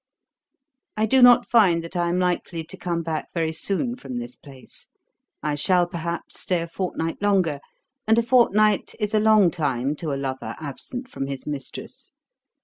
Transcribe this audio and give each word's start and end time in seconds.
'I 0.97 1.05
do 1.05 1.21
not 1.21 1.47
find 1.47 1.83
that 1.83 1.95
I 1.95 2.09
am 2.09 2.17
likely 2.17 2.63
to 2.63 2.75
come 2.75 3.03
back 3.03 3.31
very 3.35 3.53
soon 3.53 3.95
from 3.95 4.17
this 4.17 4.35
place. 4.35 4.87
I 5.43 5.53
shall, 5.53 5.85
perhaps, 5.85 6.39
stay 6.39 6.59
a 6.61 6.67
fortnight 6.67 7.21
longer; 7.21 7.59
and 8.07 8.17
a 8.17 8.23
fortnight 8.23 8.95
is 8.99 9.13
a 9.13 9.19
long 9.19 9.51
time 9.51 9.95
to 9.97 10.11
a 10.11 10.17
lover 10.17 10.55
absent 10.59 11.07
from 11.07 11.27
his 11.27 11.45
mistress. 11.45 12.15